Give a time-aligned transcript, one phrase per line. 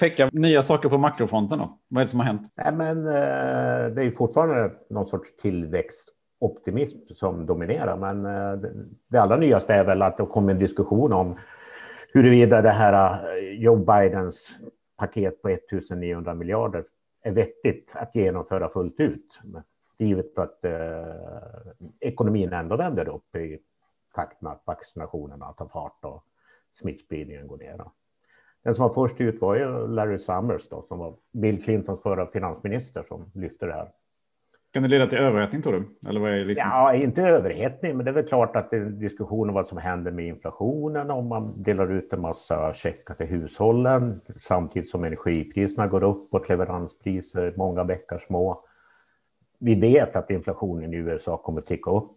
[0.00, 1.78] Pekka, nya saker på makrofronten då?
[1.88, 2.52] Vad är det som har hänt?
[2.54, 7.96] Nej, men, eh, det är fortfarande någon sorts tillväxtoptimism som dominerar.
[7.96, 8.70] Men eh,
[9.08, 11.38] det allra nyaste är väl att det kommer en diskussion om
[12.12, 14.56] huruvida det här eh, Joe Bidens
[14.96, 16.84] paket på 1900 miljarder
[17.22, 19.40] är vettigt att genomföra fullt ut.
[19.98, 20.72] Givet att eh,
[22.00, 23.58] ekonomin ändå vänder upp i
[24.14, 26.24] takt med att vaccinationerna tar fart och
[26.72, 27.84] smittspridningen går ner.
[28.64, 32.26] Den som var först ut var ju Larry Summers då, som var Bill Clintons förra
[32.26, 33.88] finansminister som lyfte det här.
[34.72, 36.08] Kan det leda till överhettning tror du?
[36.08, 36.68] Eller vad är liksom...
[36.70, 39.66] Ja, inte överhettning, men det är väl klart att det är en diskussion om vad
[39.66, 45.04] som händer med inflationen om man delar ut en massa checkar till hushållen samtidigt som
[45.04, 48.64] energipriserna går upp och leveranspriser många bäckar små.
[49.58, 52.10] Vi vet att inflationen i USA kommer att ticka upp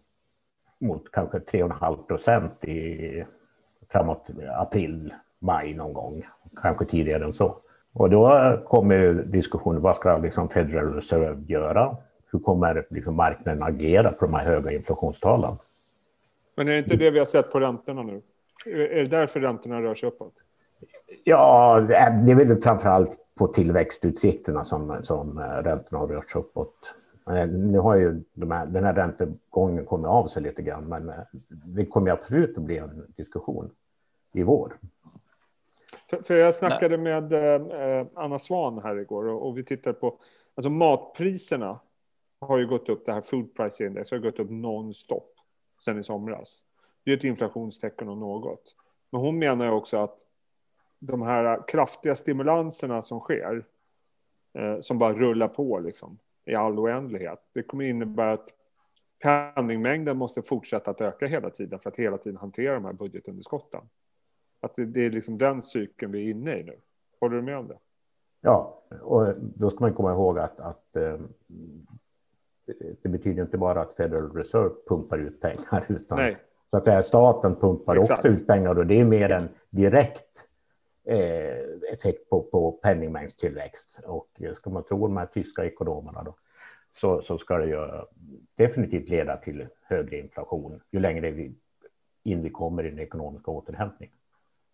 [0.80, 3.26] mot kanske 3,5 procent i
[3.90, 6.26] framåt april, maj någon gång,
[6.62, 7.58] kanske tidigare än så.
[7.94, 11.98] Och då kommer diskussionen, vad ska liksom Federal Reserve göra?
[12.32, 15.56] Hur kommer liksom marknaden agera på de här höga inflationstalen?
[16.56, 18.22] Men är det inte det vi har sett på räntorna nu?
[18.66, 20.34] Är det därför räntorna rör sig uppåt?
[21.24, 21.96] Ja, det
[22.32, 26.96] är väl framför allt på tillväxtutsikterna som, som räntorna har rört sig uppåt.
[27.50, 31.12] Nu har ju de här, den här räntegången kommit av sig lite grann, men
[31.48, 33.70] det kommer absolut att bli en diskussion
[34.34, 34.74] i vår.
[36.10, 37.22] För, för jag snackade Nej.
[37.22, 40.20] med eh, Anna Svan här igår och, och, vi tittade på,
[40.56, 41.80] alltså matpriserna
[42.40, 45.36] har ju gått upp, det här food price index har gått upp nonstop
[45.84, 46.64] sen i somras.
[47.04, 48.76] Det är ett inflationstecken om något.
[49.12, 50.20] Men hon menar ju också att
[51.00, 53.66] de här kraftiga stimulanserna som sker,
[54.54, 58.54] eh, som bara rullar på liksom, i all oändlighet, det kommer innebära att
[59.24, 63.82] penningmängden måste fortsätta att öka hela tiden för att hela tiden hantera de här budgetunderskotten.
[64.62, 66.80] Att det, det är liksom den cykeln vi är inne i nu.
[67.20, 67.78] Håller du med om det?
[68.42, 71.20] Ja, och då ska man komma ihåg att, att eh,
[73.02, 76.38] det betyder inte bara att Federal Reserve pumpar ut pengar, utan Nej.
[76.70, 78.20] så att säga, staten pumpar Exakt.
[78.20, 80.48] också ut pengar och det är mer en direkt
[81.04, 84.00] eh, effekt på, på penningmängdstillväxt.
[84.06, 86.36] Och ska man tro de här tyska ekonomerna då,
[86.92, 87.88] så, så ska det ju
[88.56, 91.56] definitivt leda till högre inflation ju längre vi,
[92.24, 94.16] in vi kommer i den ekonomiska återhämtningen.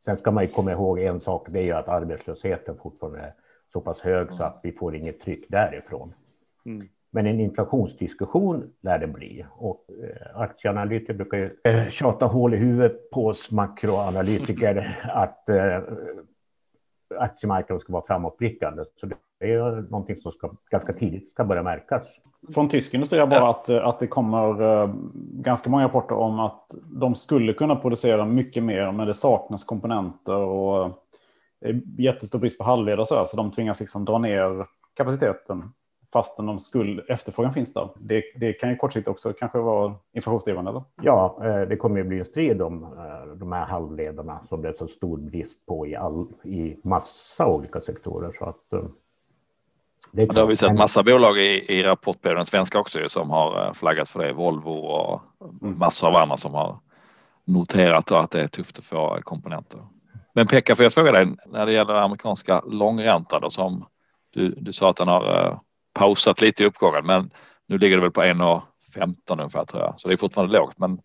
[0.05, 3.33] Sen ska man ju komma ihåg en sak, det är ju att arbetslösheten fortfarande är
[3.73, 6.13] så pass hög så att vi får inget tryck därifrån.
[6.65, 6.87] Mm.
[7.11, 9.45] Men en inflationsdiskussion lär det bli.
[9.51, 15.81] Och eh, aktieanalytiker brukar ju eh, tjata hål i huvudet på oss makroanalytiker att eh,
[17.17, 18.83] aktiemarknaden ska vara framåtblickande.
[18.95, 19.15] Så det
[19.51, 22.07] är någonting som ska, ganska tidigt ska börja märkas.
[22.53, 24.95] Från tysk industri är bara att, att det kommer uh,
[25.31, 30.35] ganska många rapporter om att de skulle kunna producera mycket mer, men det saknas komponenter
[30.35, 30.85] och
[31.65, 35.63] uh, jättestor brist på halvledare så, här, så de tvingas liksom dra ner kapaciteten
[36.13, 37.89] fastän de skulle, efterfrågan finns där.
[37.95, 40.71] Det, det kan ju kortsiktigt också kanske vara inflationsdrivande?
[40.71, 40.83] Eller?
[41.01, 42.95] Ja, eh, det kommer ju bli en strid om
[43.35, 47.81] de här halvledarna som det är så stor brist på i, all, i massa olika
[47.81, 48.31] sektorer.
[48.31, 48.73] Så att,
[50.11, 53.73] det, det har vi sett massa bolag i, i rapportperioden svenska också som har eh,
[53.73, 54.33] flaggat för det.
[54.33, 55.21] Volvo och
[55.61, 55.79] mm.
[55.79, 56.77] massor av andra som har
[57.45, 59.79] noterat att det är tufft att få komponenter.
[60.35, 63.85] Men Pekka, får jag fråga dig när det gäller amerikanska långränta då som
[64.33, 65.59] du, du sa att den har uh,
[65.93, 67.31] pausat lite i uppgången, men
[67.67, 70.77] nu ligger det väl på 1,15 ungefär tror jag, så det är fortfarande lågt.
[70.77, 70.99] Men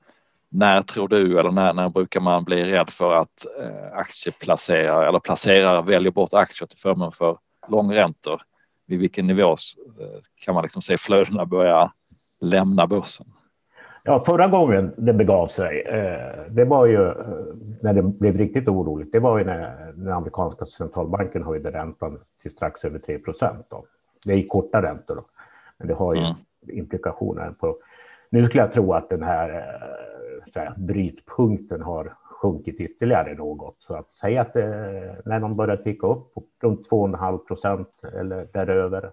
[0.50, 5.20] när tror du eller när, när brukar man bli rädd för att uh, aktieplacerare eller
[5.20, 7.38] placerare väljer bort aktier till förmån för
[7.68, 8.42] långräntor?
[8.88, 11.92] Vid vilken nivå eh, kan man liksom se flödena börja
[12.40, 13.26] lämna börsen?
[14.02, 17.14] Ja, förra gången det begav sig, eh, det var ju eh,
[17.82, 19.12] när det blev riktigt oroligt.
[19.12, 23.66] Det var ju när den amerikanska centralbanken höjde räntan till strax över 3 procent.
[24.24, 25.24] Det är korta räntor, då.
[25.78, 26.34] men det har ju mm.
[26.68, 27.76] implikationer på.
[28.30, 29.64] Nu skulle jag tro att den här,
[30.52, 33.76] så här brytpunkten har sjunkit ytterligare något.
[33.78, 34.54] Så att säga att
[35.24, 39.12] när de börjar ticka upp runt 2,5 procent eller däröver,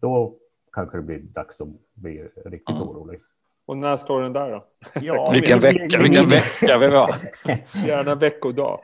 [0.00, 0.34] då
[0.72, 2.88] kanske det blir dags att bli riktigt mm.
[2.88, 3.20] orolig.
[3.66, 4.64] Och när står den där då?
[4.94, 7.14] Ja, vilken vecka, vilken vecka vi var.
[7.86, 8.80] Gärna veckodag.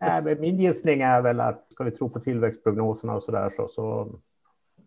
[0.00, 3.50] Äh, men min gissning är väl att ska vi tro på tillväxtprognoserna och så där
[3.50, 4.08] så, så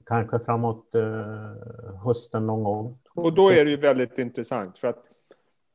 [0.05, 2.97] kanske framåt eh, hösten någon gång.
[3.13, 5.05] Och då är det ju väldigt intressant för att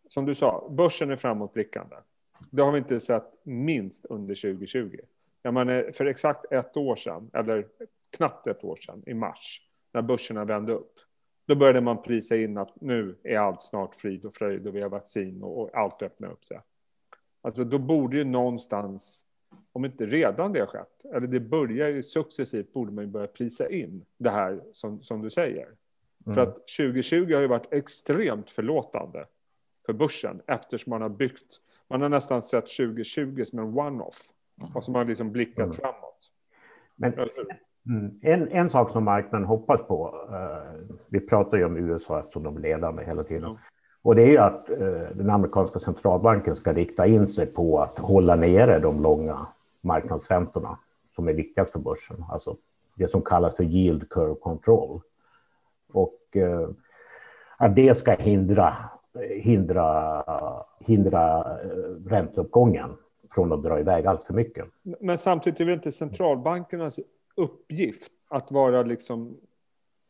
[0.08, 1.96] som du sa, börsen är framåtblickande.
[2.50, 4.96] Det har vi inte sett minst under 2020.
[5.48, 7.66] Jag menar, för exakt ett år sedan, eller
[8.16, 9.62] knappt ett år sedan, i mars,
[9.92, 10.92] när börserna vände upp,
[11.46, 14.80] då började man prisa in att nu är allt snart frid och fröjd och vi
[14.80, 16.60] har vaccin och, allt öppnar upp sig.
[17.42, 19.24] Alltså då borde ju någonstans,
[19.72, 23.26] om inte redan det har skett, eller det börjar ju successivt, borde man ju börja
[23.26, 25.68] prisa in det här som, som du säger.
[26.26, 26.34] Mm.
[26.34, 29.26] För att 2020 har ju varit extremt förlåtande
[29.86, 34.32] för börsen eftersom man har byggt, man har nästan sett 2020 som en one-off.
[34.74, 35.72] Och som har liksom blickat mm.
[35.72, 36.30] framåt.
[36.96, 37.12] Men
[37.86, 42.42] mm, en, en sak som marknaden hoppas på, uh, vi pratar ju om USA som
[42.42, 43.58] de ledande hela tiden,
[44.02, 47.98] och det är ju att uh, den amerikanska centralbanken ska rikta in sig på att
[47.98, 49.46] hålla nere de långa
[49.80, 50.78] marknadsräntorna
[51.08, 52.56] som är viktigast för börsen, alltså
[52.94, 55.00] det som kallas för yield curve control.
[55.92, 56.68] Och uh,
[57.56, 58.76] att det ska hindra
[59.24, 60.24] hindra,
[60.80, 62.96] hindra eh, ränteuppgången
[63.34, 64.66] från att dra iväg allt för mycket.
[65.00, 67.00] Men samtidigt är det inte centralbankernas
[67.34, 69.36] uppgift att vara liksom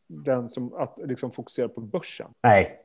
[0.07, 2.27] den som att liksom fokusera på börsen?
[2.41, 2.79] Nej,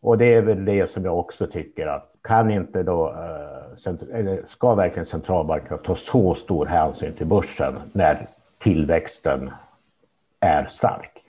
[0.00, 4.44] och det är väl det som jag också tycker att kan inte då, eh, eller
[4.46, 8.26] ska verkligen centralbankerna ta så stor hänsyn till börsen när
[8.58, 9.50] tillväxten
[10.40, 11.20] är stark?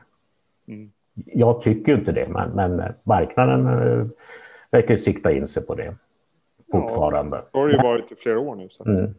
[0.68, 0.92] Mm
[1.26, 4.06] jag tycker inte det, men, men marknaden eh,
[4.72, 5.96] verkar sikta in sig på det
[6.72, 7.38] fortfarande.
[7.38, 8.70] Ja, det har ju varit i flera år nu.
[8.70, 8.86] Så.
[8.86, 9.16] Mm.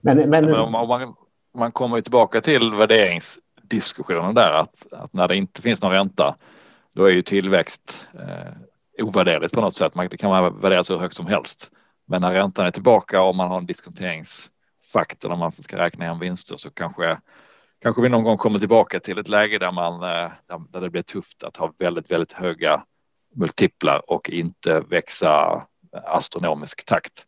[0.00, 1.14] Men, men, men man,
[1.54, 6.36] man kommer ju tillbaka till värderingsdiskussionen där att, att, när det inte finns någon ränta
[6.92, 9.94] då är ju tillväxt eh, ovärderligt på något sätt.
[9.94, 11.70] Man, det kan man värdera så högt som helst.
[12.06, 16.18] Men när räntan är tillbaka och man har en diskonteringsfaktor när man ska räkna hem
[16.18, 17.18] vinster så kanske
[17.82, 20.30] kanske vi någon gång kommer tillbaka till ett läge där man eh,
[20.70, 22.82] där det blir tufft att ha väldigt, väldigt höga
[23.34, 25.62] multiplar och inte växa
[26.04, 27.26] astronomisk takt.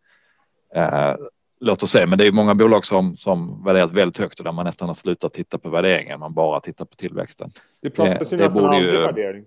[0.75, 1.15] Eh,
[1.61, 4.53] låt oss se, men det är många bolag som, som värderas väldigt högt och där
[4.53, 7.49] man nästan har slutat titta på värderingen, man bara tittar på tillväxten.
[7.81, 9.01] Det pratas ju det, nästan aldrig ju...
[9.01, 9.45] värdering,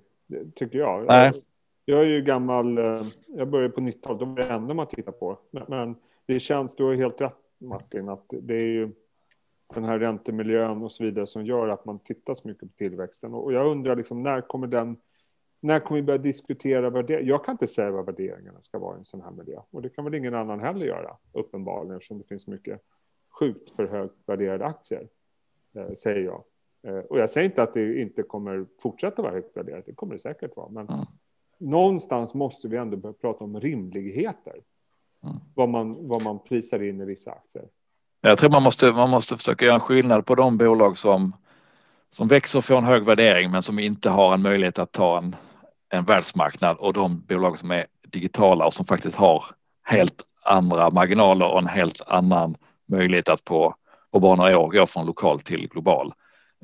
[0.56, 1.06] tycker jag.
[1.08, 1.32] Nej.
[1.86, 5.12] Jag är ju gammal, eh, jag började på 90-talet, då var det enda man tittar
[5.12, 5.38] på.
[5.52, 5.96] Men, men
[6.26, 8.92] det känns, du har helt rätt Martin, att det är ju
[9.74, 13.34] den här räntemiljön och så vidare som gör att man tittar så mycket på tillväxten.
[13.34, 14.98] Och jag undrar liksom, när kommer den
[15.64, 17.30] när kommer vi börja diskutera värderingar?
[17.30, 19.60] Jag kan inte säga vad värderingarna ska vara i en sån här miljö.
[19.72, 22.82] Och det kan väl ingen annan heller göra, uppenbarligen, eftersom det finns mycket
[23.40, 25.08] sjukt för högt värderade aktier,
[25.76, 26.44] eh, säger jag.
[26.88, 30.14] Eh, och jag säger inte att det inte kommer fortsätta vara högt värderat, det kommer
[30.14, 30.70] det säkert vara.
[30.70, 31.06] Men mm.
[31.58, 34.56] någonstans måste vi ändå börja prata om rimligheter.
[35.24, 35.36] Mm.
[35.56, 37.66] Vad, man, vad man prisar in i vissa aktier.
[38.22, 41.36] Jag tror man måste, man måste försöka göra en skillnad på de bolag som,
[42.10, 45.18] som växer och får en hög värdering men som inte har en möjlighet att ta
[45.18, 45.36] en,
[45.92, 49.44] en världsmarknad och de bolag som är digitala och som faktiskt har
[49.84, 52.56] helt andra marginaler och en helt annan
[52.92, 53.76] möjlighet att på,
[54.12, 56.14] på bara några år gå från lokal till global.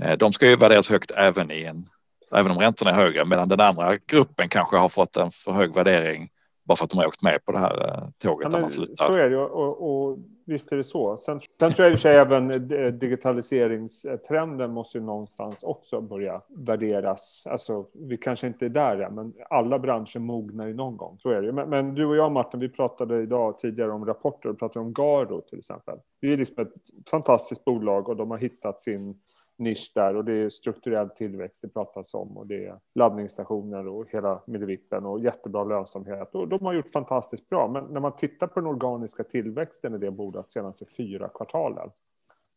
[0.01, 1.89] Eh, de ska ju värderas högt även i en,
[2.35, 5.73] även om räntorna är högre, medan den andra gruppen kanske har fått en för hög
[5.73, 6.29] värdering
[6.65, 8.69] bara för att de har åkt med på det här eh, tåget ja, där man
[8.69, 9.07] slutar.
[9.07, 11.17] Så är det och, och visst är det så.
[11.17, 16.01] Sen, sen tror jag i och för sig även eh, digitaliseringstrenden måste ju någonstans också
[16.01, 17.43] börja värderas.
[17.49, 21.17] Alltså, vi kanske inte är där än, men alla branscher mognar ju någon gång.
[21.19, 21.51] Så är det.
[21.51, 24.93] Men, men, du och jag Martin, vi pratade idag tidigare om rapporter och pratade om
[24.93, 25.99] Garo till exempel.
[26.21, 26.73] Det är liksom ett
[27.11, 29.19] fantastiskt bolag och de har hittat sin
[29.57, 34.05] nisch där och det är strukturell tillväxt det pratas om och det är laddningsstationer och
[34.09, 37.67] hela middevippen och jättebra lönsamhet och de har gjort fantastiskt bra.
[37.67, 41.89] Men när man tittar på den organiska tillväxten i det bolaget senaste fyra kvartalen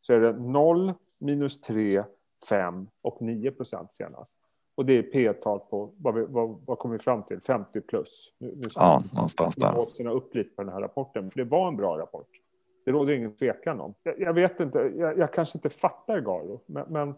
[0.01, 2.05] så är det 0, minus 3,
[2.49, 4.39] 5 och 9 procent senast.
[4.75, 7.81] Och det är P tal på, vad, vi, vad, vad kommer vi fram till, 50
[7.81, 8.33] plus.
[8.39, 9.73] Nu, nu ja, någonstans där.
[9.73, 12.29] Vi måste upp lite på den här rapporten, för det var en bra rapport.
[12.85, 13.95] Det råder ingen tvekan om.
[14.03, 17.15] Jag, jag vet inte, jag, jag, kanske inte fattar Garo, men, men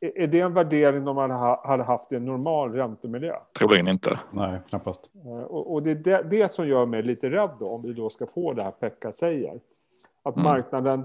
[0.00, 1.16] är det en värdering de
[1.64, 3.36] hade haft i en normal räntemiljö?
[3.58, 4.20] Troligen inte.
[4.30, 5.10] Nej, knappast.
[5.24, 7.92] Eh, och, och det är det, det, som gör mig lite rädd då, om vi
[7.92, 9.60] då ska få det här Pekka säger.
[10.22, 10.44] Att mm.
[10.44, 11.04] marknaden,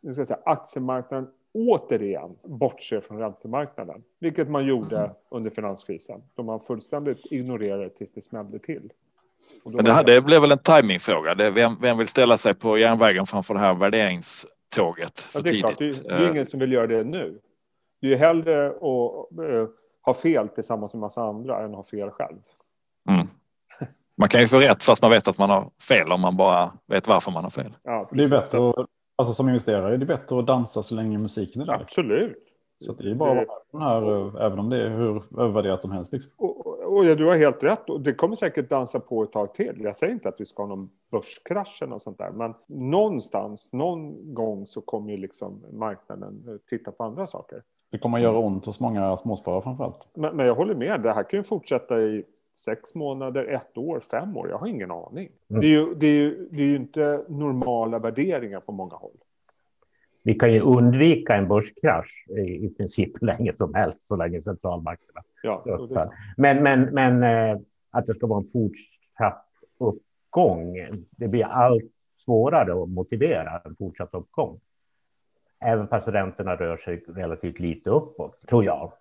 [0.00, 4.02] nu ska jag säga, aktiemarknaden återigen bortser från räntemarknaden.
[4.18, 5.10] Vilket man gjorde mm.
[5.28, 6.22] under finanskrisen.
[6.34, 8.92] Då man fullständigt ignorerade tills det smällde till.
[9.64, 11.50] Men det, här, det blev väl en timingfråga.
[11.50, 15.52] Vem, vem vill ställa sig på järnvägen framför det här värderingståget för ja, det är
[15.52, 15.62] tidigt?
[15.62, 17.38] Klart, det, det är ingen som vill göra det nu.
[18.00, 19.68] Det är ju hellre att uh,
[20.04, 22.38] ha fel tillsammans med massa andra än att ha fel själv.
[23.08, 23.26] Mm.
[24.16, 26.72] Man kan ju få rätt fast man vet att man har fel om man bara
[26.86, 27.74] vet varför man har fel.
[27.82, 28.74] Ja, det är bättre att,
[29.16, 31.74] alltså som investerare är det bättre att dansa så länge musiken är där.
[31.74, 32.48] Absolut.
[32.86, 36.12] Så det är bara det, den här, även om det är hur övervärderat som helst.
[36.12, 36.32] Liksom.
[36.96, 37.82] Och, du har helt rätt.
[38.00, 39.80] Det kommer säkert dansa på ett tag till.
[39.80, 42.30] Jag säger inte att vi ska ha någon börskrasch och sånt där.
[42.30, 47.62] Men någonstans, någon gång så kommer ju liksom marknaden eh, titta på andra saker.
[47.90, 50.08] Det kommer att göra ont hos många småsparare framför allt.
[50.14, 51.02] Men, men jag håller med.
[51.02, 52.24] Det här kan ju fortsätta i
[52.58, 54.48] sex månader, ett år, fem år.
[54.48, 55.28] Jag har ingen aning.
[55.50, 55.60] Mm.
[55.60, 59.16] Det, är ju, det, är ju, det är ju inte normala värderingar på många håll.
[60.22, 64.42] Vi kan ju undvika en börskrasch i, i princip hur länge som helst, så länge
[64.42, 65.62] centralbankerna ja,
[66.36, 67.60] Men, men, men eh,
[67.90, 69.46] att det ska vara en fortsatt
[69.78, 70.76] uppgång,
[71.10, 71.92] det blir allt
[72.24, 74.60] svårare att motivera en fortsatt uppgång.
[75.60, 78.92] Även fast räntorna rör sig relativt lite uppåt, tror jag.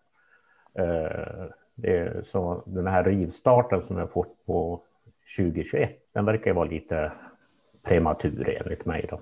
[0.74, 4.82] Eh, det är så den här rivstarten som jag fått på
[5.38, 7.12] 2021, den verkar vara lite
[7.84, 9.06] prematur enligt mig.
[9.10, 9.20] Då.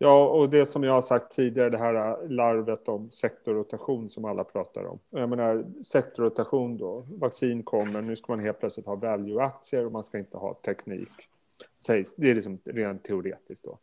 [0.00, 4.44] Ja, och det som jag har sagt tidigare, det här larvet om sektorrotation som alla
[4.44, 4.98] pratar om.
[5.10, 10.04] Jag menar, sektorrotation då, vaccin kommer, nu ska man helt plötsligt ha value-aktier och man
[10.04, 11.10] ska inte ha teknik.
[11.78, 13.78] Sägs, det är liksom rent teoretiskt då.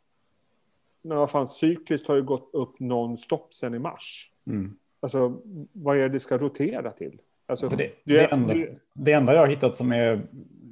[1.01, 4.31] Men vad fan, cykliskt har ju gått upp non-stop sen i mars.
[4.47, 4.75] Mm.
[4.99, 5.37] Alltså,
[5.73, 7.21] vad är det det ska rotera till?
[7.45, 8.53] Alltså, det, det, enda,
[8.93, 10.21] det enda jag har hittat som är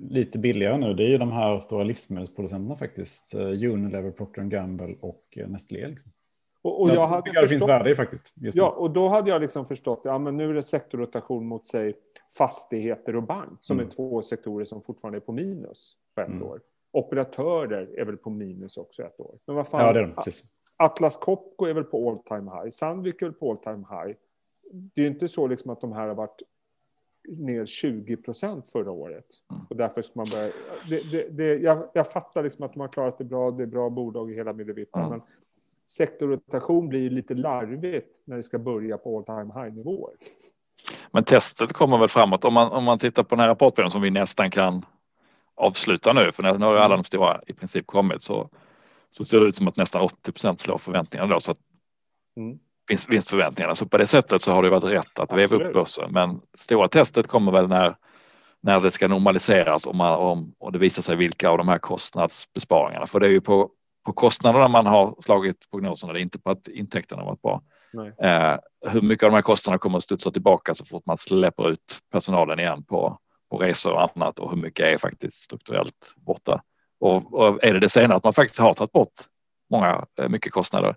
[0.10, 3.36] lite billigare nu, det är ju de här stora livsmedelsproducenterna faktiskt.
[3.36, 5.88] Uh, Unilever, Procter Gamble och uh, Nestlé.
[5.88, 6.12] Liksom.
[6.64, 8.34] Och, och jag, jag hade förstått, det finns värde i faktiskt.
[8.36, 11.94] ja, och då hade jag liksom förstått, ja men nu är det sektorrotation mot sig
[12.38, 13.88] fastigheter och bank, som mm.
[13.88, 16.44] är två sektorer som fortfarande är på minus på ett mm.
[16.44, 16.62] år.
[16.92, 19.38] Operatörer är väl på minus också ett år.
[19.46, 20.44] Men vad fan, ja, det är de, precis.
[20.78, 24.18] Atlas Copco är väl på all time high, Sandvik är väl på all time high.
[24.72, 26.42] Det är ju inte så liksom att de här har varit
[27.28, 29.26] ner 20 procent förra året.
[29.52, 29.66] Mm.
[29.70, 30.52] Och därför ska man börja...
[30.90, 33.68] Det, det, det, jag, jag fattar liksom att de har klarat det bra, det är
[33.68, 35.12] bra bolag i hela Middelvippen, mm.
[35.12, 35.22] men
[35.90, 40.14] sektorrotation blir lite larvigt när det ska börja på all time high-nivåer.
[41.12, 44.02] Men testet kommer väl framåt om man, om man tittar på den här rapporten som
[44.02, 44.86] vi nästan kan
[45.56, 48.50] avsluta nu, för nu har alla de stora i princip kommit så,
[49.10, 51.40] så ser det ut som att nästan 80 procent slår förväntningarna då.
[51.40, 51.60] Så att
[52.38, 53.76] mm vinst, vinstförväntningarna.
[53.76, 56.12] Så på det sättet så har det varit rätt att veva upp börsen.
[56.12, 57.96] Men stora testet kommer väl när,
[58.62, 61.78] när det ska normaliseras och, man, om, och det visar sig vilka av de här
[61.78, 63.06] kostnadsbesparingarna.
[63.06, 63.70] För det är ju på,
[64.06, 67.62] på kostnaderna man har slagit prognoserna, det är inte på att intäkterna har varit bra.
[68.22, 68.58] Eh,
[68.92, 72.00] hur mycket av de här kostnaderna kommer att studsa tillbaka så fort man släpper ut
[72.12, 73.18] personalen igen på,
[73.52, 76.62] på resor och annat och hur mycket är faktiskt strukturellt borta.
[77.00, 79.14] Och, och är det det senare att man faktiskt har tagit bort
[79.70, 80.96] många, eh, mycket kostnader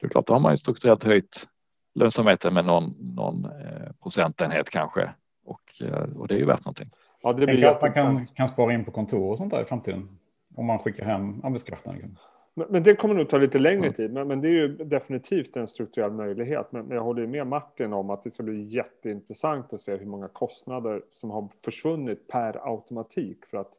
[0.00, 1.48] det är klart, då har man ju strukturellt höjt
[1.94, 5.10] lönsamheten med någon, någon eh, procentenhet kanske
[5.44, 6.90] och, eh, och det är ju värt någonting.
[7.22, 9.64] Ja, det blir att man kan, kan spara in på kontor och sånt där i
[9.64, 10.18] framtiden
[10.56, 11.94] om man skickar hem arbetskraften.
[11.94, 12.16] Liksom.
[12.54, 15.56] Men, men, det kommer nog ta lite längre tid, men, men, det är ju definitivt
[15.56, 16.72] en strukturell möjlighet.
[16.72, 20.06] Men, men jag håller med Martin om att det ska bli jätteintressant att se hur
[20.06, 23.72] många kostnader som har försvunnit per automatik för att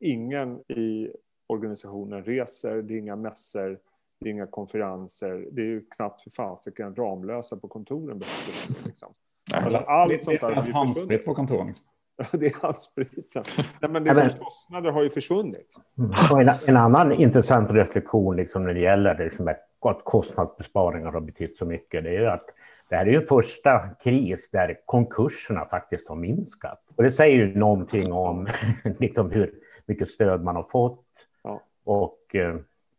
[0.00, 1.10] ingen i
[1.46, 3.78] organisationen reser, det är inga mässor,
[4.20, 8.86] det är inga konferenser, det är ju knappt för fasiken Ramlösa på kontoren behövs det
[8.86, 9.14] liksom.
[9.54, 10.48] Alltså, allt sånt där.
[10.48, 11.66] Det är handsprit på kontoren.
[11.66, 11.86] Liksom.
[12.32, 13.42] det är handspriten.
[13.80, 15.74] Nej, men det som kostnader har ju försvunnit.
[15.98, 16.48] Mm.
[16.48, 21.64] En, en, annan intressant reflektion liksom när det gäller liksom att kostnadsbesparingar har betytt så
[21.64, 22.46] mycket, det är att
[22.88, 26.84] det här är ju första kris där konkurserna faktiskt har minskat.
[26.96, 28.48] Och det säger ju någonting om
[28.98, 29.54] liksom hur
[29.86, 31.04] mycket stöd man har fått.
[31.42, 31.62] Ja.
[31.84, 32.56] Och eh,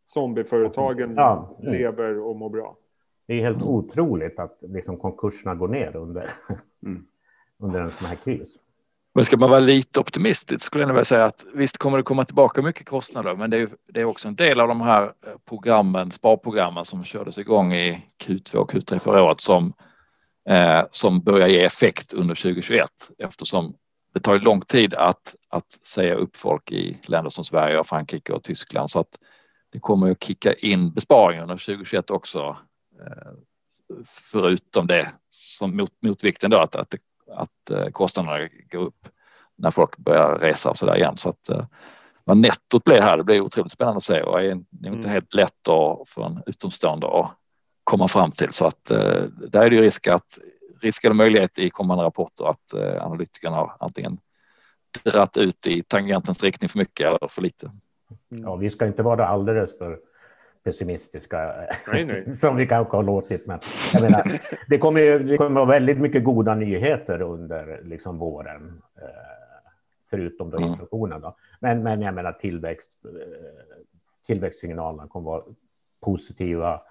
[0.10, 2.78] zombieföretagen ja, lever och mår bra.
[3.28, 6.30] Det är helt otroligt att liksom konkurserna går ner under,
[6.86, 7.06] mm.
[7.60, 8.58] under en sån här kris.
[9.16, 12.26] Men ska man vara lite optimistisk skulle jag vilja säga att visst kommer det komma
[12.26, 15.10] tillbaka mycket kostnader, men det är, det är också en del av de här eh,
[15.50, 19.74] programmen, sparprogrammen som kördes igång i Q2 och Q3 förra året som,
[20.50, 23.74] eh, som börjar ge effekt under 2021 eftersom
[24.14, 28.34] det tar lång tid att, att säga upp folk i länder som Sverige, och Frankrike
[28.34, 29.18] och Tyskland så att
[29.72, 32.58] det kommer att kicka in besparingar under 2021 också.
[33.02, 33.32] Eh,
[34.06, 36.96] förutom det som mot, motvikten då att, att,
[37.32, 39.08] att eh, kostnaderna går upp
[39.56, 41.18] när folk börjar resa och så där igen.
[41.18, 41.66] Så att eh,
[42.24, 45.10] vad nettot blir här, det blir otroligt spännande att se och är inte mm.
[45.10, 47.32] helt lätt att, för en utomstående att
[47.84, 48.54] komma fram till.
[48.54, 50.40] Så att där är det ju risk att
[50.82, 54.20] risk eller möjlighet i kommande rapporter att analytikerna antingen
[55.04, 57.72] dratt ut i tangentens riktning för mycket eller för lite.
[58.32, 58.44] Mm.
[58.44, 60.00] Ja, vi ska inte vara alldeles för
[60.64, 62.36] pessimistiska nej, nej.
[62.36, 63.46] som vi kanske har låtit.
[63.46, 63.60] Men
[63.94, 64.24] jag menar,
[64.68, 69.08] det kommer det kommer vara väldigt mycket goda nyheter under liksom våren, eh,
[70.10, 70.70] förutom då mm.
[70.70, 71.22] inflationen.
[71.22, 71.36] Då.
[71.60, 73.12] Men, men jag menar tillväxt, eh,
[74.28, 75.44] tillväxtsignalerna kommer vara
[76.02, 76.82] positiva.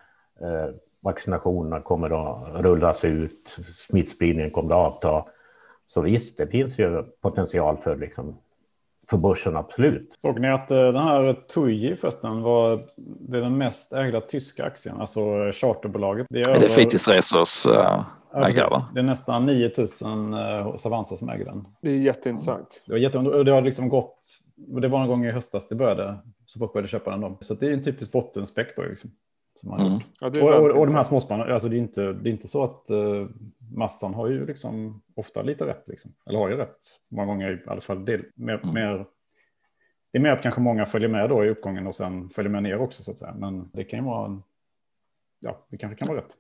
[0.40, 5.24] Eh, vaccinationerna kommer att rullas ut, smittspridningen kommer att avta.
[5.88, 8.38] Så visst, det finns ju potential för liksom
[9.10, 10.14] för börsen, absolut.
[10.18, 14.64] Såg ni att eh, den här TUI förresten var det är den mest ägda tyska
[14.64, 15.20] aktien, alltså
[15.52, 16.26] charterbolaget?
[16.30, 18.66] Det är, är det fritidsresors äh, ägare?
[18.70, 21.68] Ja, det är nästan 9000 äh, hos Avanza som äger den.
[21.82, 22.82] Det är jätteintressant.
[22.86, 24.18] Det, var jätte, det har liksom gått,
[24.56, 27.38] det var en gång i höstas det började, så folk började köpa den då.
[27.40, 28.86] Så det är en typisk bottenspektor.
[28.88, 29.10] Liksom.
[29.58, 30.00] Som man mm.
[30.20, 32.64] ja, och, och, och de här småspannen, alltså det är inte, det är inte så
[32.64, 33.28] att uh,
[33.74, 36.14] massan har ju liksom ofta lite rätt, liksom.
[36.28, 38.04] eller har ju rätt många gånger i alla fall.
[38.04, 38.74] Det, mer, mm.
[38.74, 39.06] mer,
[40.12, 42.62] det är mer att kanske många följer med då i uppgången och sen följer med
[42.62, 43.34] ner också så att säga.
[43.38, 44.42] Men det kan ju vara en,
[45.40, 46.36] ja, det kanske kan vara rätt.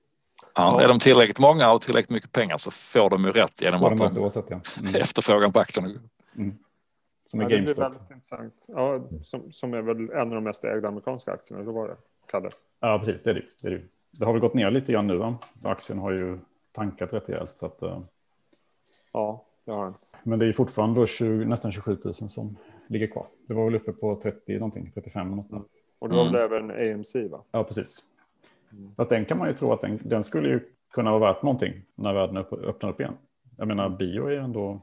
[0.54, 3.84] Ja, är de tillräckligt många och tillräckligt mycket pengar så får de ju rätt genom
[3.84, 4.60] att de, oavsett, ja.
[4.78, 4.94] mm.
[5.00, 5.88] efterfrågan på aktierna.
[6.36, 6.58] Mm.
[7.24, 7.76] Som är ja, GameStop.
[7.76, 8.64] Det blir väldigt intressant.
[8.68, 11.64] Ja, som, som är väl en av de mest ägda amerikanska aktierna.
[11.64, 11.96] Då var det
[12.30, 12.48] Kalle.
[12.80, 13.22] Ja, precis.
[13.22, 13.44] Det är det.
[13.60, 13.82] Det, är det.
[14.10, 15.16] det har väl gått ner lite grann nu.
[15.16, 15.38] Va?
[15.64, 16.38] Aktien har ju
[16.72, 17.58] tankat rätt rejält.
[17.58, 18.00] Så att, uh...
[19.12, 19.94] Ja, det har den.
[20.22, 22.56] Men det är fortfarande då 20, nästan 27 000 som
[22.88, 23.26] ligger kvar.
[23.48, 25.50] Det var väl uppe på 30 någonting, 35 något.
[25.50, 25.64] Mm.
[25.98, 26.70] Och det var väl mm.
[26.70, 27.44] även AMC va?
[27.50, 28.00] Ja, precis.
[28.72, 28.94] Mm.
[28.96, 30.60] Fast den kan man ju tro att den, den skulle ju
[30.92, 33.14] kunna vara värt någonting när världen öppnar upp igen.
[33.56, 34.82] Jag menar, bio är ändå...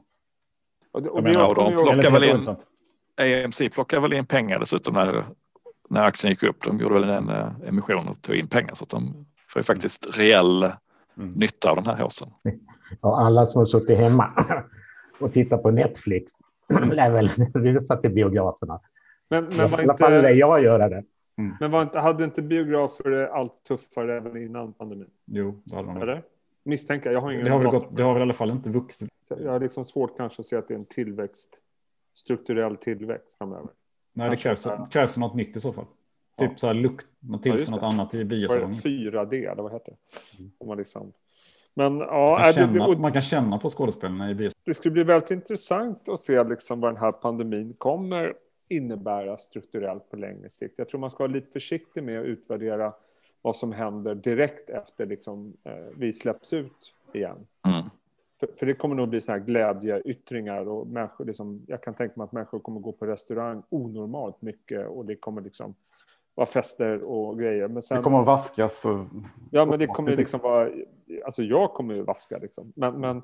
[0.92, 4.94] Och det, och menar, och de plockar väl in, AMC plockar väl in pengar dessutom
[4.94, 5.24] när,
[5.88, 6.64] när aktien gick upp.
[6.64, 9.64] De gjorde väl en uh, emission och tog in pengar så att de får ju
[9.64, 11.32] faktiskt reell mm.
[11.32, 12.28] nytta av den här håsen.
[13.02, 14.32] Ja, alla som har suttit hemma
[15.20, 16.32] och tittat på Netflix
[16.92, 18.80] lär väl rusa till biograferna.
[19.28, 21.04] Men, men var I alla fall lär jag göra det.
[21.38, 21.56] Mm.
[21.60, 25.10] Men var inte, hade inte biografer allt tuffare även innan pandemin?
[25.24, 26.02] Jo, det hade man.
[26.02, 26.22] Eller?
[26.64, 27.20] Misstänker jag.
[27.20, 29.08] har ingen det har, väl gått, det har väl i alla fall inte vuxit.
[29.28, 31.58] Jag har liksom svårt kanske att se att det är en tillväxt,
[32.14, 33.70] strukturell tillväxt framöver.
[34.16, 35.84] Nej, det krävs, det krävs något nytt i så fall.
[36.38, 36.56] Typ ja.
[36.56, 38.70] så här lukt, något till ja, något annat i biosalongen.
[38.70, 40.38] 4D, eller vad heter det?
[40.38, 40.52] Mm.
[40.58, 41.12] Om man, liksom...
[41.74, 44.50] Men, ja, man, kan känna, det, man kan känna på skådespelarna i bio.
[44.64, 48.34] Det skulle bli väldigt intressant att se liksom vad den här pandemin kommer
[48.68, 50.78] innebära strukturellt på längre sikt.
[50.78, 52.92] Jag tror man ska vara lite försiktig med att utvärdera
[53.42, 57.46] vad som händer direkt efter liksom, eh, vi släpps ut igen.
[57.66, 57.90] Mm.
[58.40, 62.12] För, för, det kommer nog bli så här glädjeyttringar och människor, liksom, jag kan tänka
[62.16, 65.74] mig att människor kommer gå på restaurang onormalt mycket och det kommer liksom
[66.36, 67.68] vara fester och grejer.
[67.68, 68.84] Men sen, det kommer att vaskas.
[68.84, 69.04] Och...
[69.50, 70.70] Ja, men det kommer liksom vara...
[71.24, 72.72] Alltså jag kommer ju vaska liksom.
[72.76, 73.22] Men, men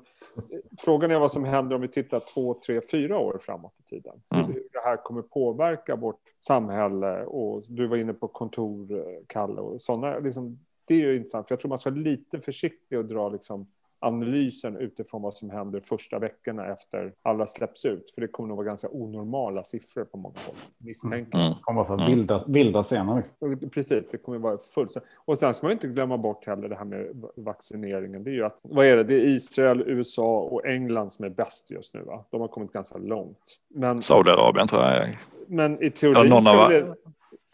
[0.79, 4.21] frågan är vad som händer om vi tittar två, tre, fyra år framåt i tiden.
[4.35, 4.45] Mm.
[4.45, 9.81] Hur det här kommer påverka vårt samhälle och du var inne på kontor, Kalle, och
[9.81, 10.19] sådana.
[10.19, 13.29] Liksom, det är ju intressant, för jag tror man ska vara lite försiktig och dra
[13.29, 13.67] liksom
[14.03, 18.11] analysen utifrån vad som händer första veckorna efter alla släpps ut.
[18.11, 20.55] För det kommer nog vara ganska onormala siffror på många håll.
[20.77, 21.49] Misstänker mm.
[21.49, 23.15] Det kommer vara så vilda, vilda scener.
[23.15, 23.69] Liksom.
[23.69, 24.97] Precis, det kommer vara fullt.
[25.25, 28.23] Och sen ska man inte glömma bort heller det här med vaccineringen.
[28.23, 31.29] Det är ju att, vad är det, det är Israel, USA och England som är
[31.29, 32.01] bäst just nu.
[32.01, 32.25] Va?
[32.29, 33.59] De har kommit ganska långt.
[33.69, 35.17] Men, Saudiarabien tror jag.
[35.47, 36.95] Men i teorin, ska det,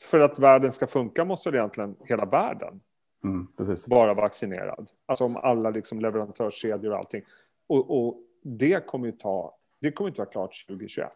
[0.02, 2.82] för att världen ska funka måste det egentligen hela världen
[3.24, 3.48] Mm,
[3.90, 4.90] vara vaccinerad.
[5.06, 7.24] Alltså om alla liksom leverantörskedjor och allting.
[7.68, 11.10] Och, och, det kommer ju ta, det kommer inte vara klart 2021.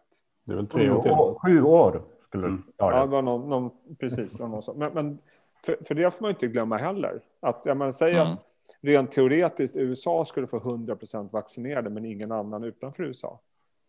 [0.44, 1.12] Det är väl tre år till.
[1.12, 2.62] Sju år skulle mm.
[2.76, 4.38] ja, det var någon, någon precis.
[4.38, 5.18] Någon, men, men
[5.66, 7.20] för, för, det får man inte glömma heller.
[7.40, 8.32] Att, ja, man säger mm.
[8.32, 8.46] att
[8.80, 13.40] rent teoretiskt USA skulle få 100 procent vaccinerade men ingen annan utanför USA.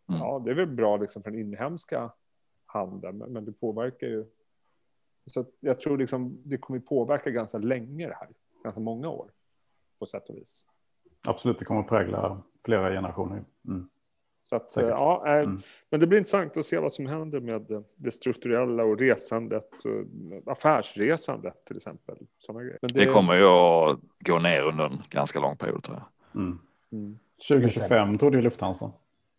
[0.10, 0.22] Mm.
[0.22, 2.12] Ja, det är väl bra liksom för den inhemska
[2.66, 4.26] handeln, men, men det påverkar ju
[5.26, 8.28] så jag tror liksom det kommer påverka ganska länge det här,
[8.64, 9.30] ganska många år
[10.00, 10.66] på sätt och vis.
[11.28, 13.44] Absolut, det kommer att prägla flera generationer.
[13.68, 13.90] Mm.
[14.44, 15.62] Så att, ja, äh, mm.
[15.90, 19.70] Men det blir intressant att se vad som händer med det strukturella och resandet,
[20.46, 22.18] affärsresandet till exempel.
[22.82, 22.88] Det...
[22.88, 23.06] det...
[23.06, 26.42] kommer ju att gå ner under en ganska lång period tror jag.
[26.42, 27.20] Mm.
[27.50, 28.18] 2025 mm.
[28.18, 28.92] trodde ju Lufthansa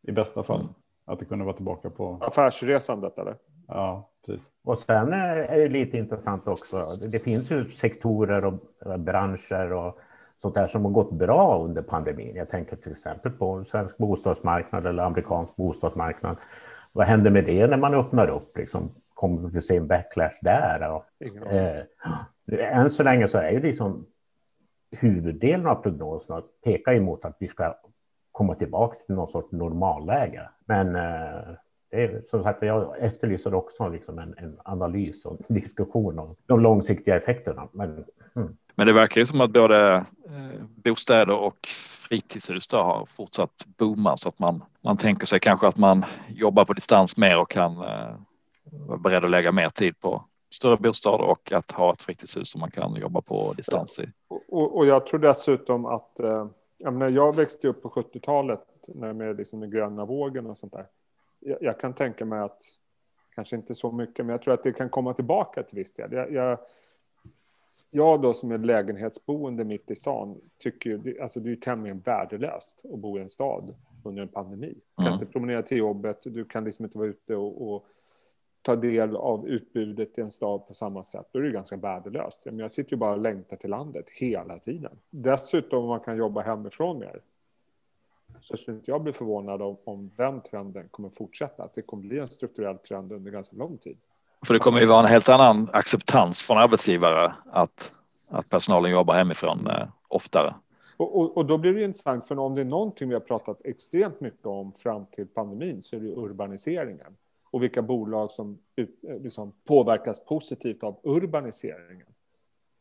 [0.02, 0.72] i bästa fall mm.
[1.04, 2.18] att det kunde vara tillbaka på.
[2.20, 3.36] Affärsresandet eller?
[3.68, 4.50] Ja, precis.
[4.64, 6.76] Och sen är det lite intressant också.
[7.10, 8.60] Det finns ju sektorer och
[8.98, 9.98] branscher och
[10.36, 12.36] sånt där som har gått bra under pandemin.
[12.36, 16.36] Jag tänker till exempel på svensk bostadsmarknad eller amerikansk bostadsmarknad.
[16.92, 18.56] Vad händer med det när man öppnar upp?
[18.56, 20.90] Liksom, kommer vi se en backlash där?
[20.90, 21.04] Och,
[21.52, 21.84] eh,
[22.78, 24.06] än så länge så är ju liksom
[24.90, 27.74] huvuddelen av prognoserna pekar emot att vi ska
[28.32, 30.48] komma tillbaka till någon sorts normalläge.
[30.64, 31.56] Men eh,
[31.96, 36.36] det är, som sagt, jag efterlyser också liksom en, en, analys och en diskussion om
[36.46, 37.68] de långsiktiga effekterna.
[37.72, 38.04] Men,
[38.36, 38.56] mm.
[38.74, 39.94] Men det verkar ju som att både
[40.26, 41.68] eh, bostäder och
[42.08, 46.72] fritidshus har fortsatt booma så att man, man tänker sig kanske att man jobbar på
[46.72, 48.14] distans mer och kan eh,
[48.86, 52.60] vara beredd att lägga mer tid på större bostad och att ha ett fritidshus som
[52.60, 54.06] man kan jobba på distans i.
[54.48, 56.46] Och, och jag tror dessutom att eh,
[56.78, 58.60] jag, menar, jag växte upp på 70-talet
[58.94, 60.86] med liksom den gröna vågen och sånt där
[61.46, 62.62] jag, jag, kan tänka mig att,
[63.34, 66.12] kanske inte så mycket, men jag tror att det kan komma tillbaka till viss del.
[66.12, 66.58] Jag, jag,
[67.90, 72.00] jag då som är lägenhetsboende mitt i stan tycker ju, alltså det är ju tämligen
[72.00, 74.74] värdelöst att bo i en stad under en pandemi.
[74.74, 75.20] Du kan mm.
[75.20, 77.86] inte promenera till jobbet, du kan liksom inte vara ute och, och
[78.62, 82.42] ta del av utbudet i en stad på samma sätt, då är det ganska värdelöst.
[82.44, 84.98] Jag sitter ju bara och längtar till landet hela tiden.
[85.10, 87.20] Dessutom om man kan jobba hemifrån mer,
[88.40, 92.02] så skulle inte jag bli förvånad om, om den trenden kommer fortsätta, att det kommer
[92.02, 93.96] bli en strukturell trend under ganska lång tid.
[94.46, 97.92] För det kommer ju vara en helt annan acceptans från arbetsgivare att,
[98.28, 100.54] att personalen jobbar hemifrån eh, oftare.
[100.96, 103.60] Och, och, och, då blir det intressant, för om det är någonting vi har pratat
[103.64, 107.16] extremt mycket om fram till pandemin så är det urbaniseringen
[107.50, 108.86] och vilka bolag som eh,
[109.22, 112.06] liksom påverkas positivt av urbaniseringen.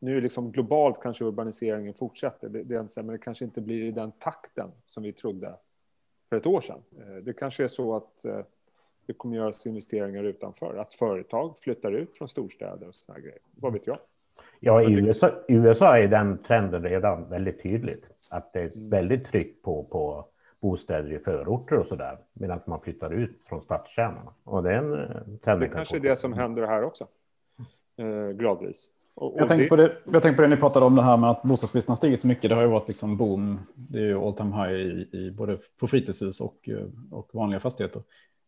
[0.06, 3.90] Nu är liksom globalt kanske urbaniseringen fortsätter, det, det, men det kanske inte blir i
[3.90, 5.54] den takten som vi trodde
[6.28, 6.82] för ett år sedan.
[6.98, 8.40] Eh, det kanske är så att eh,
[9.06, 13.38] det kommer göras investeringar utanför, att företag flyttar ut från storstäder och sådana grejer.
[13.54, 13.98] Vad vet jag?
[14.60, 18.10] Ja, i USA, USA är den trenden redan väldigt tydligt.
[18.30, 18.90] Att det är mm.
[18.90, 20.26] väldigt tryck på, på
[20.60, 24.34] bostäder i förorter och så där, medan man flyttar ut från stadskärnorna.
[24.44, 25.60] Och det är en eh, trend.
[25.60, 27.06] Det kanske är det som händer här också,
[27.96, 28.90] eh, gradvis.
[29.16, 31.16] Och, och jag, tänkte på det, jag tänkte på det ni pratade om det här
[31.16, 32.50] med att bostadsbristen har stigit så mycket.
[32.50, 33.60] Det har ju varit liksom boom.
[33.74, 37.60] Det är ju all time high i, i både på fritidshus och, eh, och vanliga
[37.60, 38.02] fastigheter.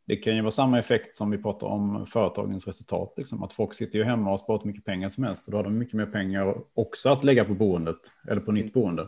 [0.07, 3.15] Det kan ju vara samma effekt som vi pratar om företagens resultat.
[3.17, 3.43] Liksom.
[3.43, 5.47] Att folk sitter ju hemma och har sparat mycket pengar som helst.
[5.47, 8.73] Och då har de mycket mer pengar också att lägga på boendet eller på nytt
[8.73, 9.07] boende.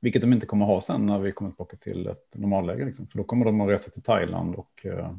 [0.00, 2.84] Vilket de inte kommer ha sen när vi kommer tillbaka till ett normalläge.
[2.84, 3.06] Liksom.
[3.06, 5.16] För då kommer de att resa till Thailand och uh,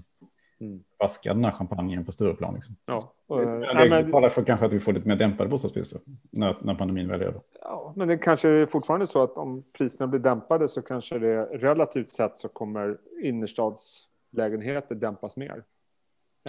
[0.61, 0.83] mm.
[0.99, 2.53] vaska den här champagnen på Stureplan.
[2.53, 2.75] Liksom.
[2.85, 3.13] Ja.
[3.27, 4.11] Och, det men...
[4.11, 5.99] talar för kanske att vi får lite mer dämpade bostadspriser
[6.31, 7.41] när, när pandemin väl är över.
[7.61, 11.43] Ja, men det kanske är fortfarande så att om priserna blir dämpade så kanske det
[11.45, 15.63] relativt sett så kommer innerstadslägenheter dämpas mer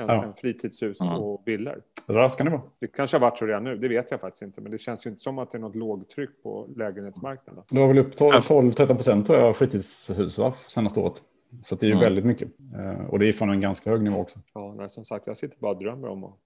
[0.01, 0.25] än, ja.
[0.25, 1.13] än fritidshus mm.
[1.15, 1.83] och villor.
[2.07, 2.63] Så kan det vara.
[2.79, 4.61] Det kanske har varit så redan nu, det vet jag faktiskt inte.
[4.61, 7.65] Men det känns ju inte som att det är något lågtryck på lägenhetsmarknaden.
[7.71, 11.23] Det var väl upp 12-13 procent tror jag fritidshus va, senaste året.
[11.63, 12.05] Så det är ju mm.
[12.05, 12.49] väldigt mycket.
[12.75, 14.39] Eh, och det är från en ganska hög nivå också.
[14.55, 16.39] Ja, nej, som sagt, jag sitter bara och drömmer om att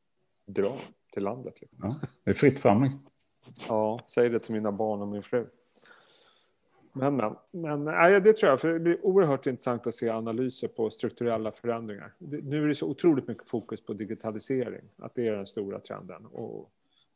[0.47, 0.77] dra
[1.13, 1.61] till landet.
[1.61, 1.79] Liksom.
[1.83, 3.01] Ja, det är fritt fram liksom.
[3.69, 5.47] Ja, säg det till mina barn och min fru.
[6.93, 10.69] Men, men, men nej, det tror jag, för det blir oerhört intressant att se analyser
[10.69, 12.13] på strukturella förändringar.
[12.19, 16.27] nu är det så otroligt mycket fokus på digitalisering, att det är den stora trenden.
[16.27, 16.71] Och,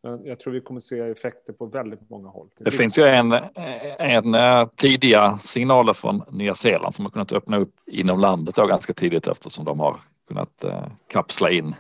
[0.05, 2.49] men jag tror vi kommer se effekter på väldigt många håll.
[2.59, 3.33] Det, finns ju en,
[3.99, 8.67] en eh, tidiga signaler från Nya Zeeland som har kunnat öppna upp inom landet då
[8.67, 9.97] ganska tidigt eftersom de har
[10.29, 11.75] kunnat eh, kapsla in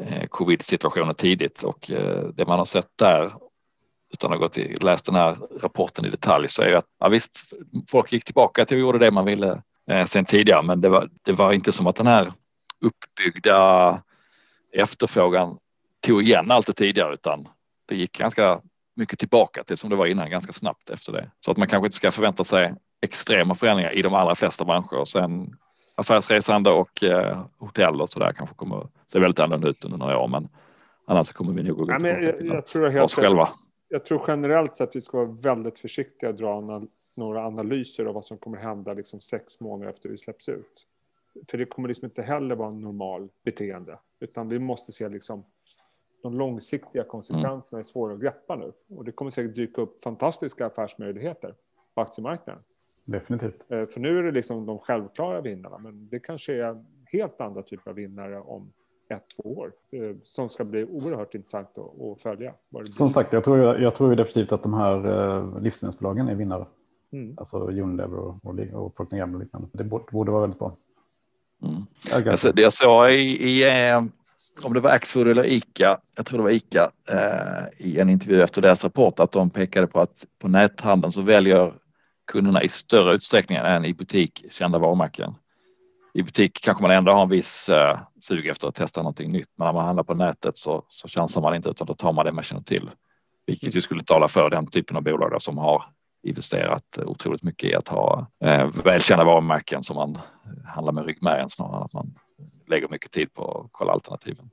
[0.00, 1.90] eh, covid-situationen tidigt och
[2.34, 3.32] det man har sett där
[4.12, 6.86] utan att ha gått i, läst den här rapporten i detalj så är ju att
[6.98, 7.38] ja, visst,
[7.90, 11.10] folk gick tillbaka till och gjorde det man ville eh, sen tidigare, men det var,
[11.22, 12.32] det var inte som att den här
[12.80, 14.02] uppbyggda
[14.72, 15.58] efterfrågan
[16.00, 17.48] tog igen allt det tidigare, utan
[17.86, 18.60] det gick ganska
[18.96, 21.30] mycket tillbaka till som det var innan, ganska snabbt efter det.
[21.40, 25.04] Så att man kanske inte ska förvänta sig extrema förändringar i de allra flesta branscher.
[25.04, 25.56] Sen
[25.94, 30.18] affärsresande och eh, hotell och så där kanske kommer se väldigt annorlunda ut under några
[30.18, 30.48] år, men
[31.06, 33.48] annars kommer vi nog gå ja, jag, jag till oss själva
[33.92, 36.82] jag tror generellt sett att vi ska vara väldigt försiktiga och dra
[37.16, 40.86] några analyser av vad som kommer hända liksom sex månader efter vi släpps ut.
[41.48, 45.44] För det kommer liksom inte heller vara en normal beteende, utan vi måste se liksom
[46.22, 48.72] de långsiktiga konsekvenserna är svåra att greppa nu.
[48.96, 51.54] Och det kommer säkert dyka upp fantastiska affärsmöjligheter
[51.94, 52.62] på aktiemarknaden.
[53.06, 53.66] Definitivt.
[53.68, 57.62] Eh, för nu är det liksom de självklara vinnarna, men det kanske är helt andra
[57.62, 58.72] typer av vinnare om
[59.08, 62.54] ett, två år eh, som ska bli oerhört intressant att, att följa.
[62.90, 66.66] Som sagt, jag tror, jag tror definitivt att de här eh, livsmedelsbolagen är vinnare.
[67.12, 67.34] Mm.
[67.38, 69.68] Alltså Unilever och, och, och Procter Gamble och liknande.
[69.72, 70.76] Det borde, borde vara väldigt bra.
[71.62, 72.28] Mm.
[72.30, 73.64] Alltså, det jag sa i, i
[74.62, 78.42] om det var Axfood eller Ica, jag tror det var Ica, eh, i en intervju
[78.42, 81.72] efter deras rapport att de pekade på att på näthandeln så väljer
[82.32, 85.34] kunderna i större utsträckning än i butik kända varumärken
[86.14, 89.48] i butik kanske man ändå har en viss eh, sug efter att testa någonting nytt.
[89.56, 92.26] Men när man handlar på nätet så, så chansar man inte utan då tar man
[92.26, 92.90] det man känner till.
[93.46, 95.84] Vilket ju skulle tala för den typen av bolag som har
[96.22, 100.18] investerat otroligt mycket i att ha eh, välkända varumärken som man
[100.66, 102.14] handlar med ryggmärgen snarare än att man
[102.70, 104.50] lägger mycket tid på att kolla alternativen.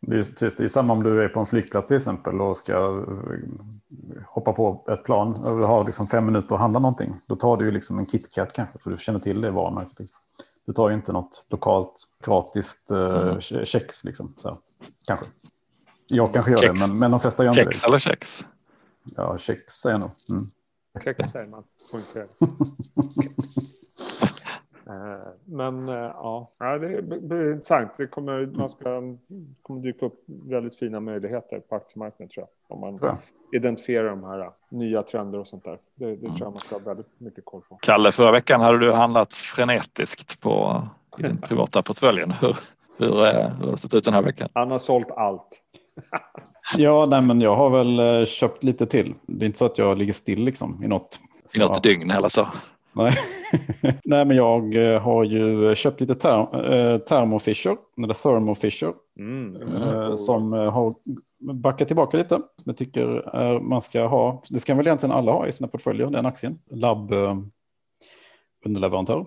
[0.00, 2.56] Det är, precis, det är samma om du är på en flygplats till exempel och
[2.56, 7.14] ska eh, hoppa på ett plan och har liksom fem minuter att handla någonting.
[7.26, 10.08] Då tar du ju liksom en KitKat kanske för du känner till det varumärket.
[10.66, 13.66] Du tar ju inte något lokalt gratis eh, mm.
[13.66, 14.34] kex liksom.
[14.38, 14.58] Så,
[15.06, 15.26] kanske.
[16.06, 16.80] Jag kanske gör kex.
[16.80, 17.72] det, men, men de flesta gör inte det.
[17.72, 18.44] Kex eller kex?
[19.16, 20.10] Ja, kex säger jag nog.
[20.30, 20.46] Mm.
[21.04, 21.64] Kex säger man.
[25.44, 27.90] men eh, ja, det blir intressant.
[27.96, 28.84] Det kommer, man ska,
[29.62, 32.76] kommer dyka upp väldigt fina möjligheter på aktiemarknaden tror jag.
[32.76, 33.18] Om man ja.
[33.52, 35.78] identifierar de här nya trender och sånt där.
[35.94, 37.78] Det, det tror jag man ska ha väldigt mycket koll på.
[37.82, 40.82] Kalle, förra veckan hade du handlat frenetiskt på
[41.18, 42.30] i den privata portföljen.
[42.30, 42.56] Hur,
[42.98, 43.06] Hur,
[43.58, 44.48] hur har det sett ut den här veckan?
[44.54, 45.62] Han har sålt allt.
[46.76, 49.14] ja, nej, men jag har väl köpt lite till.
[49.26, 51.20] Det är inte så att jag ligger still liksom i något.
[51.56, 52.48] I något dygn eller så?
[52.96, 53.12] Nej.
[54.04, 59.56] Nej, men jag har ju köpt lite ter Thermo Fisher, eller Thermo Fisher, mm.
[59.56, 60.16] mm.
[60.16, 60.94] som har
[61.54, 62.34] backat tillbaka lite.
[62.34, 66.10] Som jag tycker man ska ha, det ska väl egentligen alla ha i sina portföljer,
[66.10, 66.58] den aktien.
[66.70, 67.12] Lab
[68.66, 69.26] underleverantör.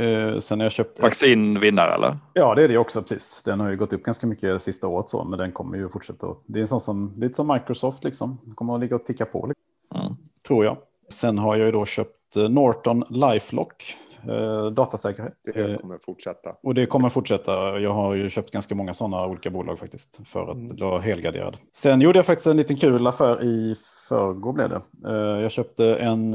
[0.00, 1.02] Eh, sen har jag köpt...
[1.02, 2.16] Vaccinvinnare eller?
[2.32, 3.42] Ja, det är det också precis.
[3.42, 6.26] Den har ju gått upp ganska mycket sista året så, men den kommer ju fortsätta.
[6.46, 8.38] Det är en sån som, lite som Microsoft liksom.
[8.44, 10.06] Den kommer att ligga och ticka på, liksom.
[10.06, 10.16] mm.
[10.46, 10.76] tror jag.
[11.08, 13.96] Sen har jag ju då köpt eh, Norton Lifelock,
[14.28, 15.34] eh, datasäkerhet.
[15.44, 16.56] Det kommer fortsätta.
[16.62, 17.78] Och det kommer fortsätta.
[17.78, 20.76] Jag har ju köpt ganska många sådana olika bolag faktiskt för att mm.
[20.80, 21.56] vara helgarderad.
[21.72, 23.76] Sen gjorde jag faktiskt en liten kul affär i
[24.08, 25.10] förrgår blev det.
[25.40, 26.30] Jag köpte en,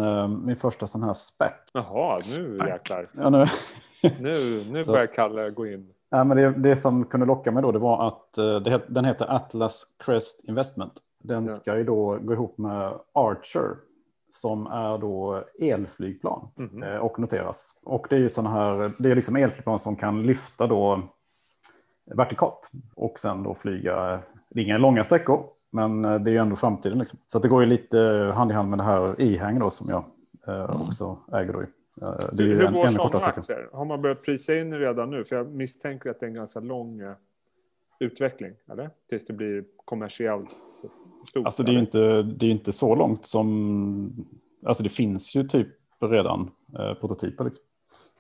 [0.46, 1.52] min första sån här SPAC.
[1.74, 3.10] Jaha, nu jäklar.
[3.14, 3.46] Ja, nu.
[4.20, 5.90] nu, nu börjar Kalle gå in.
[6.10, 9.36] Ja, men det, det som kunde locka mig då det var att det, den heter
[9.36, 10.94] Atlas Crest Investment.
[11.24, 11.54] Den ja.
[11.54, 13.76] ska ju då gå ihop med Archer
[14.34, 17.80] som är då elflygplan mm och noteras.
[17.84, 21.02] Och det är ju sådana här, det är liksom elflygplan som kan lyfta då
[22.16, 26.56] vertikalt och sen då flyga, det är inga långa sträckor, men det är ju ändå
[26.56, 27.00] framtiden.
[27.00, 27.20] Liksom.
[27.28, 30.04] Så det går ju lite hand i hand med det här ihäng då som jag
[30.56, 30.82] mm.
[30.82, 31.54] också äger.
[31.54, 31.64] Då.
[32.32, 33.70] Det är Hur en, går sådana aktier?
[33.74, 35.24] Har man börjat prisa in redan nu?
[35.24, 37.02] För jag misstänker att det är en ganska lång
[38.00, 38.90] utveckling, eller?
[39.10, 40.50] Tills det blir kommersiellt
[41.28, 41.46] stort.
[41.46, 44.26] Alltså det är ju inte, det är inte så långt som...
[44.66, 45.68] Alltså det finns ju typ
[46.08, 47.44] redan eh, prototyper.
[47.44, 47.64] Liksom.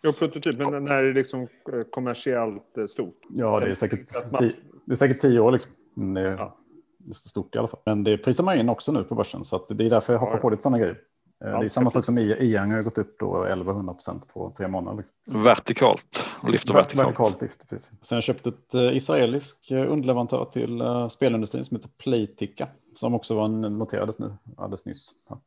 [0.03, 3.19] Jo, prototyp, men när är det liksom eh, kommersiellt eh, stort?
[3.29, 4.07] Ja, det är säkert,
[4.39, 4.51] tio,
[4.85, 5.71] det är säkert tio år liksom.
[6.15, 6.57] Det är, ja.
[6.97, 7.79] det är stort i alla fall.
[7.85, 10.35] Men det prisar man in också nu på börsen, så det är därför jag hoppar
[10.35, 10.39] ja.
[10.39, 10.97] på lite sådana grejer.
[11.43, 14.67] Ja, det är samma sak som IAN har gått upp då 1100 procent på tre
[14.67, 14.97] månader.
[14.97, 15.43] Liksom.
[15.43, 17.07] Vertikalt, lyfter vertikalt.
[17.07, 17.91] Vertikalt lyfter, precis.
[18.01, 22.67] Sen har jag köpt ett israelisk underleverantör till spelindustrin som heter Playtika.
[22.95, 25.13] Som också var noterades nu alldeles nyss.
[25.29, 25.41] Ja.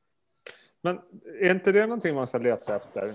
[0.83, 0.99] Men
[1.41, 3.15] är inte det någonting man ska leta efter?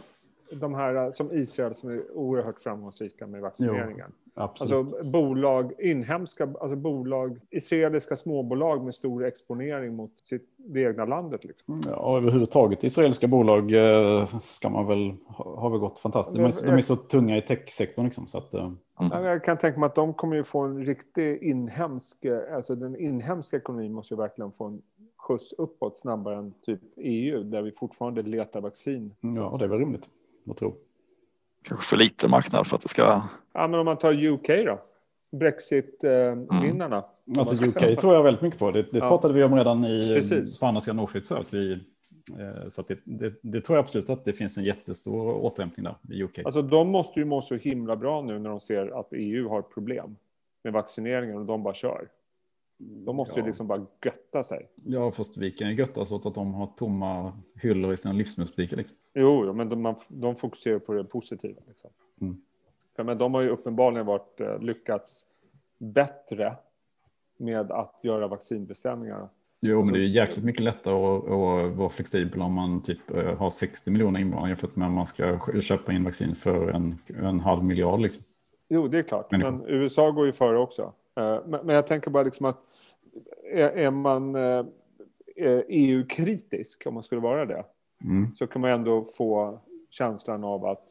[0.52, 4.12] De här som Israel som är oerhört framgångsrika med vaccineringen.
[4.36, 11.06] Jo, alltså bolag, inhemska, alltså bolag, israeliska småbolag med stor exponering mot sitt, det egna
[11.06, 11.44] landet.
[11.44, 11.82] Liksom.
[11.88, 16.36] Ja, överhuvudtaget israeliska bolag eh, ska man väl, har väl gått fantastiskt.
[16.36, 18.28] De är, de är så tunga i techsektorn liksom.
[18.28, 18.54] Så att,
[19.00, 19.24] mm.
[19.24, 23.58] Jag kan tänka mig att de kommer ju få en riktig inhemsk, alltså den inhemska
[23.58, 24.82] ekonomin måste ju verkligen få en
[25.18, 29.16] skjuts uppåt snabbare än typ EU där vi fortfarande letar vaccin.
[29.20, 30.10] Ja, det är väl rimligt
[30.50, 30.76] att tro.
[31.64, 33.22] Kanske för lite marknad för att det ska...
[33.54, 34.80] Ja, men om man tar UK då?
[35.32, 36.98] Brexit-vinnarna.
[36.98, 37.40] Mm.
[37.40, 38.72] Alltså UK tror jag väldigt mycket på.
[38.72, 39.10] Det, det ja.
[39.10, 40.60] pratade vi om redan i, Precis.
[40.60, 41.24] på andra sidan Nordsjön.
[41.30, 41.78] Att vi, eh,
[42.68, 46.16] så att det, det, det, tror jag absolut att det finns en jättestor återhämtning där
[46.16, 46.40] i UK.
[46.40, 49.62] Alltså de måste ju må så himla bra nu när de ser att EU har
[49.62, 50.16] problem
[50.64, 52.10] med vaccineringen och de bara kör.
[52.78, 53.44] De måste ja.
[53.44, 54.70] ju liksom bara götta sig.
[54.86, 58.14] Ja, fast vi kan ju götta oss åt att de har tomma hyllor i sina
[58.14, 58.78] livsmedelsbutiker.
[58.78, 58.98] Liksom.
[59.14, 61.62] Jo, men de, de fokuserar på det positiva.
[61.68, 61.90] Liksom.
[62.22, 62.42] Mm.
[62.96, 65.26] För, men de har ju uppenbarligen varit, eh, lyckats
[65.78, 66.56] bättre
[67.38, 69.30] med att göra vaccinbeställningar.
[69.62, 73.38] Jo, men det är jäkligt mycket lättare att, att vara flexibel om man typ eh,
[73.38, 77.40] har 60 miljoner invånare jämfört med om man ska köpa in vaccin för en, en
[77.40, 78.00] halv miljard.
[78.00, 78.24] Liksom.
[78.70, 79.32] Jo, det är klart.
[79.32, 79.52] Människor.
[79.52, 80.94] Men USA går ju före också.
[81.18, 82.58] Eh, men jag tänker bara liksom att
[83.76, 84.36] är man
[85.68, 87.64] EU-kritisk, om man skulle vara det,
[88.04, 88.34] mm.
[88.36, 90.86] så kan man ändå få känslan av att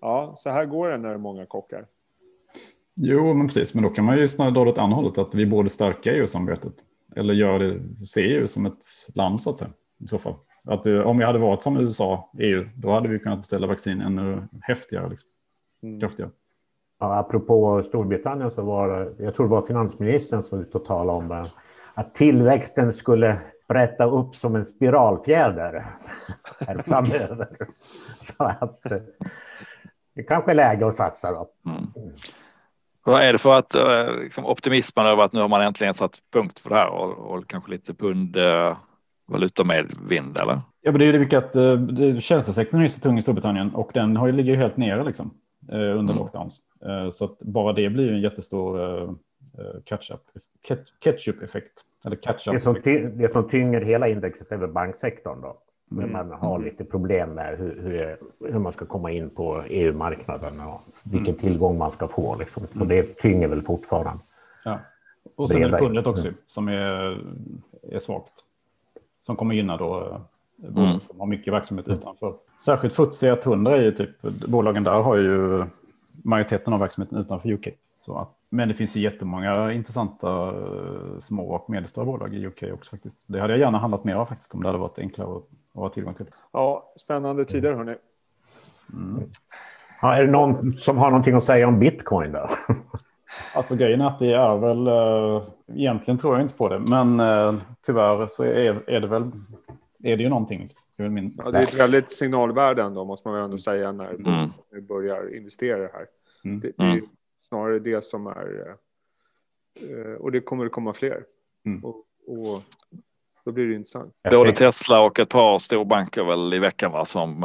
[0.00, 1.86] ja, så här går det när det är många kockar.
[2.94, 3.74] Jo, men precis.
[3.74, 6.74] Men då kan man ju snarare dra åt andra hållet, att vi borde stärka EU-samarbetet.
[7.16, 9.70] Eller göra det, se EU som ett land så att säga.
[10.04, 10.34] I så fall.
[10.64, 14.00] Att eh, om vi hade varit som USA, EU, då hade vi kunnat beställa vaccin
[14.00, 15.08] ännu häftigare.
[15.08, 15.28] Liksom.
[15.82, 16.00] Mm.
[16.00, 16.30] Kraftigare.
[17.00, 20.84] Ja, apropå Storbritannien så var det, jag tror det var finansministern som var ute och
[20.84, 21.46] talade om det,
[21.94, 25.86] att tillväxten skulle brätta upp som en spiralfjäder
[26.66, 27.48] här framöver.
[28.36, 28.98] Så att eh,
[30.14, 31.50] det kanske är läge att satsa då.
[31.70, 31.86] Mm.
[33.10, 36.18] Vad är det för att eh, liksom, optimismen över att nu har man äntligen satt
[36.32, 38.76] punkt för det här och, och kanske lite pund eh,
[39.26, 40.60] valuta med vind eller?
[40.82, 43.90] Ja, men det är ju det vilket eh, tjänstesektorn är så tung i Storbritannien och
[43.94, 45.30] den har ju ligger helt nere liksom
[45.68, 46.16] eh, under mm.
[46.16, 46.60] lockdowns.
[46.86, 49.10] Eh, så att bara det blir ju en jättestor eh,
[49.84, 50.22] catch-up,
[51.04, 51.72] ketchup-effekt.
[52.06, 52.54] Eller catch-up.
[52.54, 52.74] Det, som
[53.16, 55.56] det som tynger hela indexet är väl banksektorn då?
[55.92, 56.28] Men mm.
[56.28, 58.16] man har lite problem med hur, hur,
[58.52, 61.40] hur man ska komma in på EU-marknaden och vilken mm.
[61.40, 62.36] tillgång man ska få.
[62.36, 62.66] Liksom.
[62.80, 64.22] Och det tynger väl fortfarande.
[64.64, 64.78] Ja.
[65.36, 66.38] Och sen är det pundet också mm.
[66.46, 67.18] som är,
[67.82, 68.32] är svagt.
[69.20, 71.00] Som kommer gynna då eh, bolag mm.
[71.00, 72.34] som har mycket verksamhet utanför.
[72.60, 75.64] Särskilt FTSE 100 är ju typ, bolagen där har ju
[76.24, 77.68] majoriteten av verksamheten utanför UK.
[77.96, 82.90] Så men det finns ju jättemånga intressanta eh, små och medelstora bolag i UK också
[82.90, 83.24] faktiskt.
[83.26, 85.42] Det hade jag gärna handlat mer av faktiskt om det hade varit enklare att,
[85.74, 86.26] att ha tillgång till.
[86.52, 87.94] Ja, spännande tider hörni.
[88.92, 89.30] Mm.
[90.02, 92.48] Ja, är det någon som har någonting att säga om bitcoin då?
[93.54, 97.20] Alltså grejen är att det är väl, äh, egentligen tror jag inte på det, men
[97.20, 97.54] äh,
[97.86, 99.30] tyvärr så är, är det väl,
[100.02, 100.66] är det ju någonting.
[100.96, 101.34] Det är, min...
[101.38, 104.48] ja, det är ett väldigt signalvärde ändå, måste man väl ändå säga, när mm.
[104.70, 106.06] vi börjar investera här.
[106.44, 106.60] Mm.
[106.60, 107.08] Det, det, är mm.
[107.48, 108.76] snarare det som är,
[109.96, 111.24] äh, och det kommer att komma fler.
[111.66, 111.84] Mm.
[111.84, 112.62] Och, och,
[113.44, 114.14] då blir det intressant.
[114.30, 117.42] Både Tesla och ett par storbanker väl i veckan va, som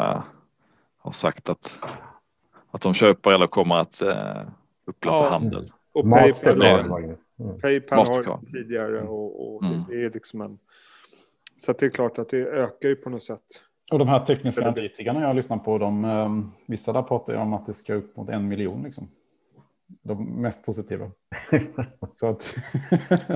[0.97, 1.79] har sagt att,
[2.71, 4.01] att de köper eller kommer att
[4.85, 5.29] upplåta ja.
[5.29, 5.71] handel.
[5.93, 7.59] Och Paypal, mm.
[7.61, 9.83] Paypal har tidigare och, och mm.
[9.89, 10.59] det är liksom en...
[11.57, 13.41] Så det är klart att det ökar ju på något sätt.
[13.91, 17.53] Och de här tekniska analytikerna jag lyssnar på, de, um, vissa där pratar ju om
[17.53, 18.83] att det ska upp mot en miljon.
[18.83, 19.07] Liksom.
[20.03, 21.11] De mest positiva.
[22.13, 22.55] så att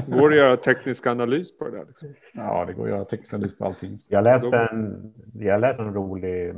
[0.08, 1.86] går det att göra teknisk analys på det där?
[1.86, 2.14] Liksom?
[2.34, 4.00] Ja, det går att göra teknisk analys på allting.
[4.08, 6.56] Jag läste en, jag läste en rolig eh,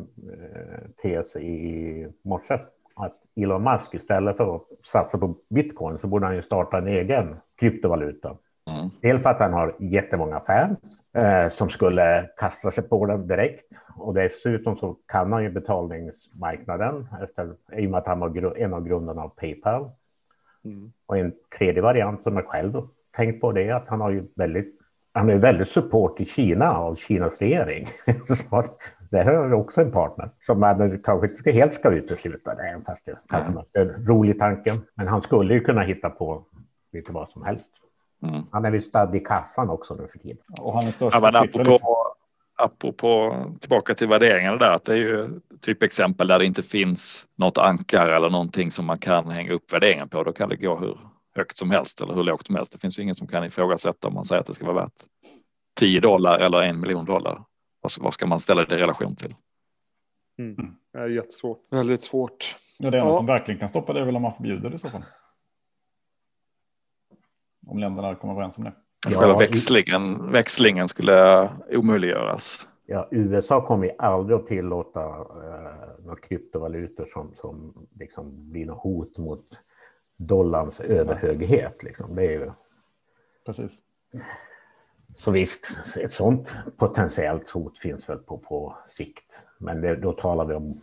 [1.02, 2.60] tes i morse
[2.96, 6.88] att Elon Musk istället för att satsa på bitcoin så borde han ju starta en
[6.88, 8.38] egen kryptovaluta.
[8.82, 8.92] Mm.
[9.02, 13.66] Dels för att han har jättemånga fans eh, som skulle kasta sig på den direkt.
[13.96, 18.74] Och dessutom så kan han ju betalningsmarknaden efter, i och med att han var en
[18.74, 19.92] av grundarna av Paypal.
[20.66, 20.92] Mm.
[21.06, 22.82] Och en tredje variant som jag själv
[23.16, 24.78] tänkt på det är att han har ju väldigt
[25.14, 27.86] han är väldigt support i Kina av Kinas regering.
[28.28, 28.64] så
[29.10, 32.56] det här är också en partner som man kanske inte helt ska utesluta.
[32.56, 34.78] Det fast det kanske en rolig tanke.
[34.96, 36.46] Men han skulle ju kunna hitta på
[36.94, 37.72] lite vad som helst.
[38.24, 38.44] Mm.
[38.52, 40.44] Han är väl stadd i kassan också nu för tiden.
[40.62, 41.96] Och han är störst ja, men apropå, liksom.
[42.58, 45.30] apropå tillbaka till värderingarna där, att det är ju
[45.62, 49.74] typ exempel där det inte finns något ankare eller någonting som man kan hänga upp
[49.74, 50.24] värderingen på.
[50.24, 50.98] Då kan det gå hur
[51.36, 52.72] högt som helst eller hur lågt som helst.
[52.72, 55.06] Det finns ju ingen som kan ifrågasätta om man säger att det ska vara värt
[55.80, 57.44] 10 dollar eller en miljon dollar.
[58.00, 59.36] Vad ska man ställa det i relation till?
[60.40, 60.76] Mm.
[60.94, 61.72] Det är jättesvårt.
[61.72, 62.56] Väldigt svårt.
[62.80, 63.14] Ja, det enda ja.
[63.14, 65.04] som verkligen kan stoppa det är väl om man förbjuder det i så fall.
[67.68, 68.74] Om länderna kommer överens om det.
[69.10, 72.68] Ja, Själva växlingen, växlingen skulle omöjliggöras.
[72.86, 78.84] Ja, USA kommer ju aldrig att tillåta eh, några kryptovalutor som, som liksom blir något
[78.84, 79.46] hot mot
[80.18, 81.84] dollarns överhöghet.
[81.84, 82.16] Liksom.
[82.16, 82.52] Det är ju...
[83.46, 83.80] Precis.
[85.16, 89.44] Så visst, ett sånt potentiellt hot finns väl på, på sikt.
[89.58, 90.82] Men det, då talar vi om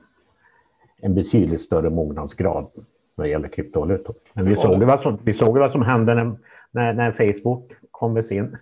[1.03, 2.71] en betydligt större mognadsgrad
[3.15, 4.15] när det gäller kryptovalutor.
[4.33, 6.37] Men vi såg, vad som, vi såg vad som hände när,
[6.71, 8.57] när, när Facebook kom med sin.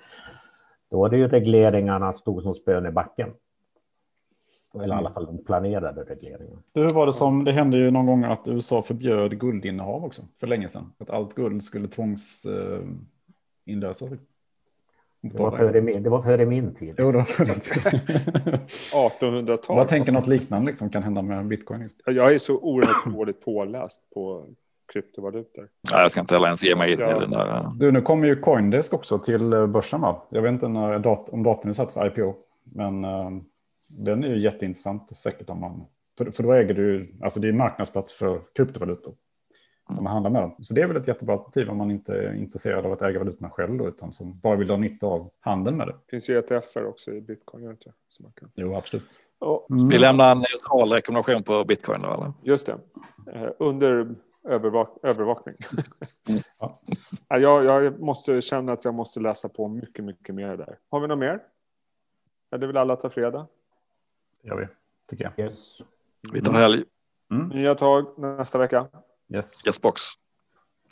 [0.90, 3.30] Då var det ju regleringarna stod som spön i backen.
[4.74, 6.62] Eller i alla fall de planerade regleringarna.
[6.74, 10.46] Hur var det som, det hände ju någon gång att USA förbjöd guldinnehav också, för
[10.46, 10.92] länge sedan.
[10.98, 14.12] Att allt guld skulle tvångsinlösas.
[14.12, 14.18] Eh,
[15.20, 16.94] det var, före min, det var före min tid.
[16.98, 17.18] Jo då.
[17.18, 19.76] 1800-tal.
[19.76, 21.88] Jag tänker något liknande liksom kan hända med bitcoin.
[22.06, 24.46] Jag är så oerhört dåligt påläst på
[24.92, 25.68] kryptovalutor.
[25.92, 27.16] Nej, jag ska inte heller ens ge mig in ja.
[27.16, 27.70] i den där.
[27.78, 30.22] Du, nu kommer ju Coindesk också till eh, börsen va?
[30.30, 32.34] Jag vet inte när dat om datorn är satt för IPO.
[32.64, 33.30] Men uh,
[34.04, 35.86] den är ju jätteintressant säkert om man...
[36.18, 39.14] För, för då äger du, alltså det är marknadsplats för kryptovalutor.
[39.88, 40.56] Om man handlar med dem.
[40.60, 43.18] Så det är väl ett jättebra alternativ om man inte är intresserad av att äga
[43.18, 45.92] valutorna själv då, utan som bara vill ha nytta av handeln med det.
[45.92, 48.50] Det finns ju ETFer också i bitcoin, gör inte så man kan...
[48.54, 49.04] Jo, absolut.
[49.70, 49.88] Mm.
[49.88, 52.32] Vi lämnar en neutral rekommendation på bitcoin då, eller?
[52.42, 52.78] Just det.
[53.32, 54.14] Eh, under
[54.46, 55.56] övervak övervakning.
[56.28, 56.42] Mm.
[57.28, 57.38] ja.
[57.38, 60.78] jag, jag måste känna att jag måste läsa på mycket, mycket mer där.
[60.90, 61.42] Har vi något mer?
[62.50, 63.46] Är det vill alla ta fredag?
[64.42, 64.66] Det gör vi,
[65.10, 65.44] tycker jag.
[65.44, 65.78] Yes.
[66.32, 66.84] Vi tar helg.
[67.30, 67.48] Mm.
[67.48, 68.88] Nya tag nästa vecka.
[69.28, 69.66] Yes.
[69.66, 70.02] Yes box.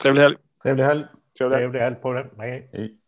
[0.02, 0.36] Trevlig helg.
[0.62, 1.04] Trevlig helg.
[1.38, 2.30] Trevlig helg på det.
[2.38, 2.70] Hej.
[2.72, 2.98] Hej.